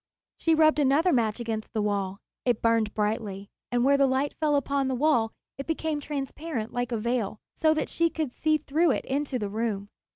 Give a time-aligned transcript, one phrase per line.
[0.37, 2.17] She rubbed another match against the wall.
[2.43, 6.91] It burned brightly, and where the light fell upon the wall it became transparent like
[6.91, 9.89] a veil, so that she could see through it into the room.